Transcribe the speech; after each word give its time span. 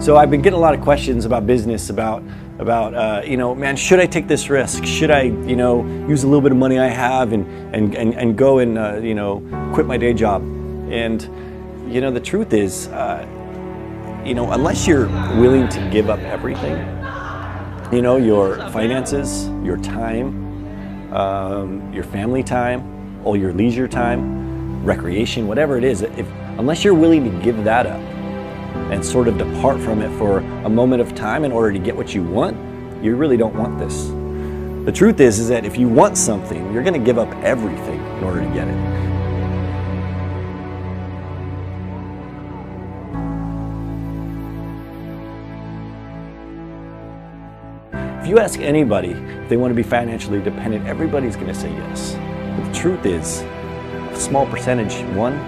So 0.00 0.16
I've 0.16 0.30
been 0.30 0.40
getting 0.40 0.56
a 0.56 0.62
lot 0.62 0.72
of 0.72 0.80
questions 0.80 1.26
about 1.26 1.46
business, 1.46 1.90
about 1.90 2.22
about 2.58 2.94
uh, 2.94 3.20
you 3.22 3.36
know, 3.36 3.54
man, 3.54 3.76
should 3.76 4.00
I 4.00 4.06
take 4.06 4.28
this 4.28 4.48
risk? 4.48 4.82
Should 4.82 5.10
I 5.10 5.24
you 5.24 5.56
know 5.56 5.84
use 6.08 6.24
a 6.24 6.26
little 6.26 6.40
bit 6.40 6.52
of 6.52 6.56
money 6.56 6.78
I 6.78 6.86
have 6.86 7.34
and 7.34 7.46
and 7.74 7.94
and, 7.94 8.14
and 8.14 8.36
go 8.36 8.60
and 8.60 8.78
uh, 8.78 8.96
you 8.96 9.14
know 9.14 9.42
quit 9.74 9.84
my 9.84 9.98
day 9.98 10.14
job? 10.14 10.40
And 10.90 11.20
you 11.86 12.00
know 12.00 12.10
the 12.10 12.20
truth 12.20 12.54
is, 12.54 12.88
uh, 12.88 13.26
you 14.24 14.32
know, 14.32 14.52
unless 14.52 14.86
you're 14.86 15.06
willing 15.38 15.68
to 15.68 15.90
give 15.90 16.08
up 16.08 16.20
everything, 16.20 16.78
you 17.92 18.00
know, 18.00 18.16
your 18.16 18.56
finances, 18.70 19.48
your 19.62 19.76
time, 19.76 21.12
um, 21.12 21.92
your 21.92 22.04
family 22.04 22.42
time, 22.42 23.20
all 23.22 23.36
your 23.36 23.52
leisure 23.52 23.86
time, 23.86 24.82
recreation, 24.82 25.46
whatever 25.46 25.76
it 25.76 25.84
is, 25.84 26.00
if 26.00 26.26
unless 26.56 26.84
you're 26.84 26.94
willing 26.94 27.22
to 27.22 27.44
give 27.44 27.64
that 27.64 27.84
up 27.84 28.00
and 28.90 29.04
sort 29.04 29.28
of 29.28 29.38
depart 29.38 29.80
from 29.80 30.02
it 30.02 30.10
for 30.18 30.38
a 30.38 30.68
moment 30.68 31.00
of 31.00 31.14
time 31.14 31.44
in 31.44 31.52
order 31.52 31.72
to 31.72 31.78
get 31.78 31.96
what 31.96 32.14
you 32.14 32.22
want, 32.22 32.56
you 33.02 33.16
really 33.16 33.36
don't 33.36 33.54
want 33.54 33.78
this. 33.78 34.08
The 34.84 34.92
truth 34.92 35.20
is 35.20 35.38
is 35.38 35.48
that 35.48 35.64
if 35.64 35.76
you 35.76 35.88
want 35.88 36.16
something, 36.16 36.72
you're 36.72 36.82
going 36.82 36.98
to 36.98 37.04
give 37.04 37.18
up 37.18 37.28
everything 37.44 38.00
in 38.00 38.24
order 38.24 38.40
to 38.40 38.54
get 38.54 38.66
it. 38.66 39.00
If 48.20 48.26
you 48.26 48.38
ask 48.38 48.58
anybody 48.60 49.10
if 49.10 49.48
they 49.48 49.56
want 49.56 49.70
to 49.70 49.74
be 49.74 49.82
financially 49.82 50.40
dependent, 50.40 50.86
everybody's 50.86 51.36
going 51.36 51.48
to 51.48 51.54
say 51.54 51.70
yes. 51.70 52.14
But 52.56 52.72
the 52.72 52.78
truth 52.78 53.06
is, 53.06 53.40
a 53.40 54.16
small 54.16 54.46
percentage, 54.46 54.94
one, 55.14 55.38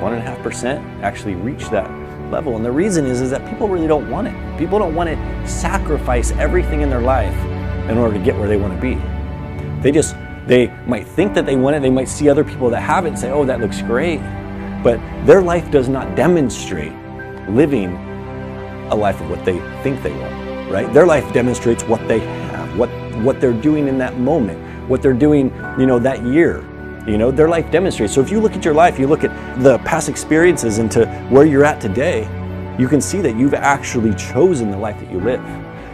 one 0.00 0.12
and 0.12 0.22
a 0.22 0.24
half 0.24 0.38
percent, 0.42 0.84
actually 1.02 1.34
reach 1.34 1.68
that 1.70 2.05
level. 2.30 2.56
And 2.56 2.64
the 2.64 2.72
reason 2.72 3.06
is, 3.06 3.20
is 3.20 3.30
that 3.30 3.48
people 3.48 3.68
really 3.68 3.86
don't 3.86 4.10
want 4.10 4.28
it. 4.28 4.58
People 4.58 4.78
don't 4.78 4.94
want 4.94 5.10
to 5.10 5.48
sacrifice 5.48 6.30
everything 6.32 6.80
in 6.82 6.90
their 6.90 7.00
life 7.00 7.36
in 7.88 7.98
order 7.98 8.16
to 8.18 8.24
get 8.24 8.36
where 8.36 8.48
they 8.48 8.56
want 8.56 8.74
to 8.74 8.80
be. 8.80 8.94
They 9.82 9.92
just, 9.92 10.16
they 10.46 10.68
might 10.86 11.06
think 11.06 11.34
that 11.34 11.46
they 11.46 11.56
want 11.56 11.76
it. 11.76 11.82
They 11.82 11.90
might 11.90 12.08
see 12.08 12.28
other 12.28 12.44
people 12.44 12.70
that 12.70 12.80
have 12.80 13.04
it 13.04 13.10
and 13.10 13.18
say, 13.18 13.30
oh, 13.30 13.44
that 13.44 13.60
looks 13.60 13.82
great. 13.82 14.20
But 14.82 15.00
their 15.26 15.42
life 15.42 15.70
does 15.70 15.88
not 15.88 16.14
demonstrate 16.16 16.92
living 17.48 17.94
a 18.90 18.94
life 18.94 19.20
of 19.20 19.30
what 19.30 19.44
they 19.44 19.58
think 19.82 20.02
they 20.02 20.12
want, 20.12 20.70
right? 20.70 20.92
Their 20.92 21.06
life 21.06 21.32
demonstrates 21.32 21.82
what 21.84 22.06
they 22.06 22.20
have, 22.20 22.78
what, 22.78 22.88
what 23.22 23.40
they're 23.40 23.52
doing 23.52 23.88
in 23.88 23.98
that 23.98 24.18
moment, 24.18 24.60
what 24.88 25.02
they're 25.02 25.12
doing, 25.12 25.46
you 25.78 25.86
know, 25.86 25.98
that 25.98 26.24
year. 26.24 26.64
You 27.06 27.18
know, 27.18 27.30
their 27.30 27.48
life 27.48 27.70
demonstrates. 27.70 28.12
So 28.12 28.20
if 28.20 28.30
you 28.32 28.40
look 28.40 28.54
at 28.54 28.64
your 28.64 28.74
life, 28.74 28.98
you 28.98 29.06
look 29.06 29.22
at 29.22 29.62
the 29.62 29.78
past 29.78 30.08
experiences 30.08 30.78
into 30.78 31.06
where 31.30 31.46
you're 31.46 31.64
at 31.64 31.80
today, 31.80 32.22
you 32.80 32.88
can 32.88 33.00
see 33.00 33.20
that 33.20 33.36
you've 33.36 33.54
actually 33.54 34.12
chosen 34.14 34.72
the 34.72 34.76
life 34.76 34.98
that 34.98 35.12
you 35.12 35.20
live. 35.20 35.40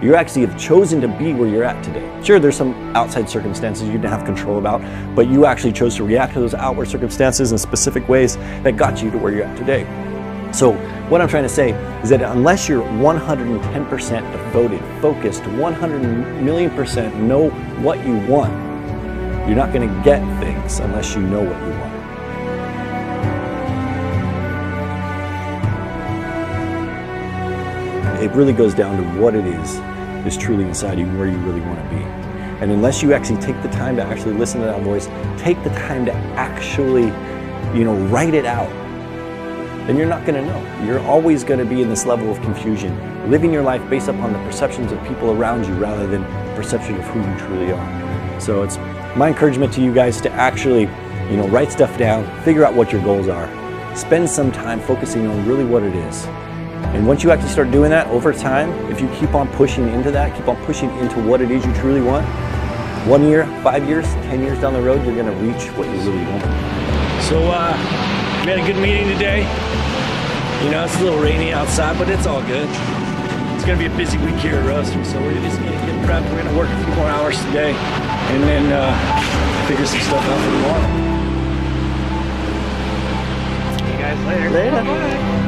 You 0.00 0.14
actually 0.14 0.46
have 0.46 0.56
chosen 0.56 1.00
to 1.00 1.08
be 1.08 1.34
where 1.34 1.48
you're 1.48 1.64
at 1.64 1.82
today. 1.82 2.08
Sure, 2.22 2.38
there's 2.38 2.56
some 2.56 2.74
outside 2.96 3.28
circumstances 3.28 3.88
you 3.88 3.94
didn't 3.94 4.10
have 4.10 4.24
control 4.24 4.58
about, 4.58 4.80
but 5.16 5.26
you 5.26 5.46
actually 5.46 5.72
chose 5.72 5.96
to 5.96 6.04
react 6.04 6.34
to 6.34 6.40
those 6.40 6.54
outward 6.54 6.86
circumstances 6.86 7.50
in 7.50 7.58
specific 7.58 8.08
ways 8.08 8.36
that 8.62 8.76
got 8.76 9.02
you 9.02 9.10
to 9.10 9.18
where 9.18 9.32
you're 9.32 9.44
at 9.44 9.58
today. 9.58 9.82
So, 10.52 10.72
what 11.10 11.20
I'm 11.20 11.28
trying 11.28 11.42
to 11.42 11.48
say 11.48 11.72
is 12.02 12.08
that 12.10 12.22
unless 12.22 12.68
you're 12.68 12.82
110% 12.82 14.32
devoted, 14.32 14.80
focused, 15.02 15.44
100 15.44 16.42
million 16.42 16.70
percent 16.70 17.14
know 17.16 17.50
what 17.82 18.04
you 18.06 18.16
want, 18.26 18.52
you're 19.46 19.56
not 19.56 19.72
going 19.72 19.88
to 19.88 20.04
get 20.04 20.20
unless 20.78 21.14
you 21.16 21.22
know 21.22 21.42
what 21.42 21.60
you 21.66 21.70
want. 21.80 22.00
It 28.22 28.30
really 28.32 28.52
goes 28.52 28.74
down 28.74 28.96
to 28.98 29.20
what 29.20 29.34
it 29.34 29.46
is 29.46 29.80
is 30.26 30.36
truly 30.36 30.64
inside 30.64 30.98
you 30.98 31.06
and 31.06 31.18
where 31.18 31.26
you 31.26 31.38
really 31.38 31.62
want 31.62 31.82
to 31.82 31.96
be. 31.96 32.02
And 32.60 32.70
unless 32.70 33.02
you 33.02 33.14
actually 33.14 33.40
take 33.40 33.60
the 33.62 33.70
time 33.70 33.96
to 33.96 34.02
actually 34.02 34.34
listen 34.34 34.60
to 34.60 34.66
that 34.66 34.82
voice, 34.82 35.06
take 35.38 35.62
the 35.64 35.70
time 35.70 36.04
to 36.04 36.12
actually, 36.36 37.06
you 37.76 37.84
know, 37.84 37.96
write 38.08 38.34
it 38.34 38.44
out, 38.44 38.68
then 39.86 39.96
you're 39.96 40.06
not 40.06 40.26
going 40.26 40.34
to 40.34 40.46
know. 40.46 40.84
You're 40.84 41.00
always 41.00 41.42
going 41.42 41.58
to 41.58 41.64
be 41.64 41.80
in 41.80 41.88
this 41.88 42.04
level 42.04 42.30
of 42.30 42.40
confusion, 42.42 42.94
living 43.30 43.50
your 43.50 43.62
life 43.62 43.88
based 43.88 44.08
upon 44.08 44.34
the 44.34 44.38
perceptions 44.40 44.92
of 44.92 45.02
people 45.08 45.30
around 45.30 45.66
you 45.66 45.72
rather 45.74 46.06
than 46.06 46.20
the 46.20 46.54
perception 46.54 46.96
of 46.96 47.04
who 47.06 47.20
you 47.20 47.38
truly 47.38 47.72
are. 47.72 48.40
So 48.40 48.62
it's 48.62 48.76
my 49.16 49.28
encouragement 49.28 49.72
to 49.74 49.82
you 49.82 49.92
guys 49.92 50.20
to 50.20 50.30
actually, 50.32 50.82
you 51.30 51.36
know, 51.36 51.48
write 51.48 51.72
stuff 51.72 51.96
down, 51.98 52.24
figure 52.44 52.64
out 52.64 52.74
what 52.74 52.92
your 52.92 53.02
goals 53.02 53.28
are, 53.28 53.48
spend 53.96 54.28
some 54.28 54.52
time 54.52 54.80
focusing 54.80 55.26
on 55.26 55.46
really 55.46 55.64
what 55.64 55.82
it 55.82 55.94
is. 55.94 56.26
And 56.94 57.06
once 57.06 57.22
you 57.22 57.30
actually 57.30 57.50
start 57.50 57.70
doing 57.70 57.90
that 57.90 58.06
over 58.08 58.32
time, 58.32 58.70
if 58.90 59.00
you 59.00 59.08
keep 59.16 59.34
on 59.34 59.48
pushing 59.48 59.88
into 59.88 60.10
that, 60.12 60.36
keep 60.36 60.48
on 60.48 60.56
pushing 60.64 60.90
into 60.98 61.20
what 61.22 61.40
it 61.40 61.50
is 61.50 61.64
you 61.64 61.72
truly 61.74 62.00
want, 62.00 62.26
one 63.06 63.24
year, 63.24 63.46
five 63.62 63.88
years, 63.88 64.04
ten 64.28 64.40
years 64.40 64.60
down 64.60 64.74
the 64.74 64.82
road, 64.82 65.04
you're 65.04 65.14
to 65.24 65.30
reach 65.32 65.68
what 65.76 65.88
you 65.88 65.94
really 66.10 66.24
want. 66.30 66.42
So 67.24 67.38
uh, 67.50 67.72
we 68.44 68.50
had 68.50 68.58
a 68.58 68.66
good 68.66 68.80
meeting 68.80 69.08
today. 69.08 69.40
You 70.64 70.70
know, 70.70 70.84
it's 70.84 70.96
a 71.00 71.04
little 71.04 71.18
rainy 71.18 71.52
outside, 71.52 71.98
but 71.98 72.08
it's 72.08 72.26
all 72.26 72.42
good. 72.42 72.68
It's 73.60 73.66
going 73.66 73.78
to 73.78 73.86
be 73.86 73.92
a 73.94 73.96
busy 73.98 74.16
week 74.16 74.36
here 74.36 74.54
at 74.54 74.66
Roaster, 74.66 75.04
so 75.04 75.20
we're 75.20 75.34
just 75.34 75.58
going 75.60 75.70
to 75.70 75.76
get 75.84 75.94
prepped. 76.08 76.24
We're 76.30 76.42
going 76.42 76.48
to 76.48 76.56
work 76.56 76.70
a 76.70 76.76
few 76.82 76.94
more 76.94 77.08
hours 77.08 77.36
today, 77.44 77.72
and 77.74 78.42
then 78.44 78.72
uh, 78.72 79.68
figure 79.68 79.84
some 79.84 80.00
stuff 80.00 80.24
out 80.24 80.40
for 80.40 80.50
tomorrow. 80.50 80.88
See 83.76 83.92
you 83.92 83.98
guys 83.98 84.18
later. 84.24 84.48
Later. 84.48 84.82
Bye. 84.82 85.39